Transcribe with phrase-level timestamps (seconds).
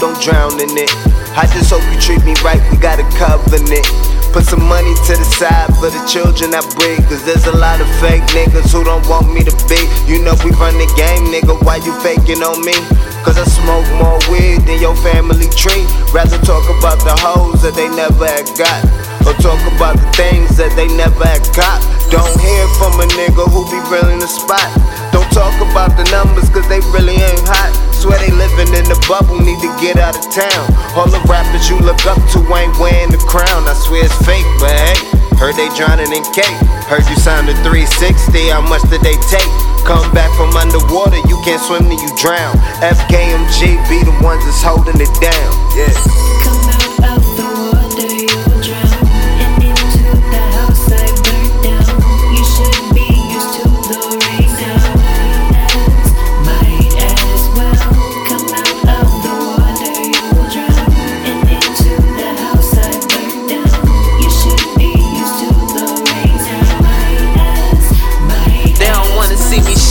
[0.00, 0.90] gon' drown in it.
[1.36, 3.86] I just hope you treat me right, we got a covenant.
[4.32, 7.00] Put some money to the side for the children I breed.
[7.08, 9.80] Cause there's a lot of fake niggas who don't want me to be.
[10.04, 11.56] You know we run the game, nigga.
[11.64, 12.76] Why you faking on me?
[13.24, 15.88] Cause I smoke more weed than your family tree.
[16.12, 18.84] Rather talk about the hoes that they never had got.
[19.24, 21.80] Or talk about the things that they never had got.
[22.12, 24.75] Don't hear from a nigga who be real in the spot.
[30.30, 30.64] Town.
[30.94, 33.66] All the rappers you look up to ain't wearing the crown.
[33.68, 34.98] I swear it's fake, but hey,
[35.36, 36.58] heard they drowning in cake.
[36.90, 39.50] Heard you signed a 360, how much did they take?
[39.86, 42.54] Come back from underwater, you can't swim till you drown.
[42.82, 45.50] FKMG be the ones that's holding it down.
[45.78, 46.45] Yeah.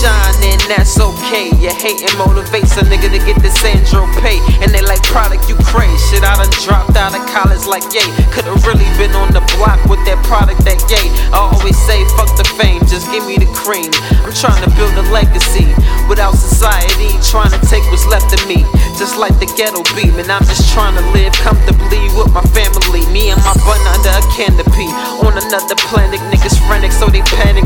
[0.02, 1.52] Shine, and that's okay.
[1.64, 4.40] Your hating motivates a nigga to get the Sandro pay.
[4.60, 5.96] And they like product, you crazy.
[6.12, 8.06] Shit, I done dropped out of college like yay.
[8.36, 11.08] Could've really been on the block with that product that yay.
[11.32, 13.90] I always say, fuck the fame, just give me the cream.
[14.28, 15.72] I'm trying to build a legacy
[16.12, 18.62] without society trying to take what's left of me.
[19.00, 23.04] Just like the ghetto beat, man, I'm just trying to live comfortably with my family.
[23.12, 24.90] Me and my bun under a canopy.
[25.26, 27.66] On another planet, niggas frantic, so they panic.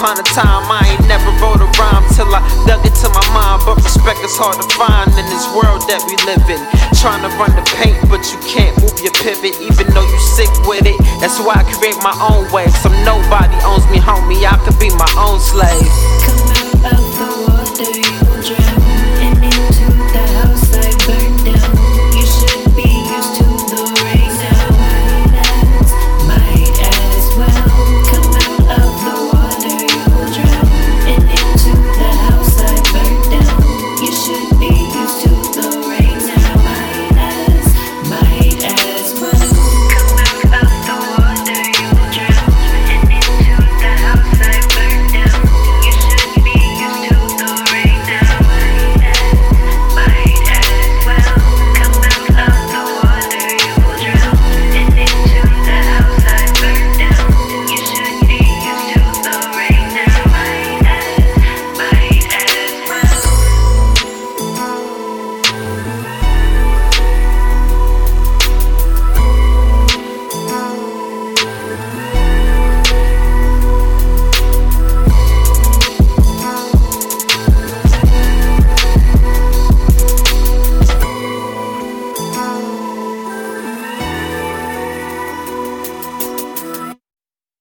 [0.00, 3.20] Upon a time, I ain't never wrote a rhyme till I dug it to my
[3.36, 3.60] mind.
[3.68, 6.56] But respect is hard to find in this world that we live in.
[6.96, 10.48] Trying to run the paint, but you can't move your pivot, even though you sick
[10.64, 10.96] with it.
[11.20, 12.72] That's why I create my own way.
[12.80, 14.40] Some nobody owns me, homie.
[14.48, 17.29] I could be my own slave.